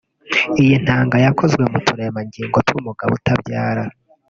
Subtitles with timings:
[0.61, 3.83] Iyi ntanga yakozwe mu turemangingo tw’umugabo utabyara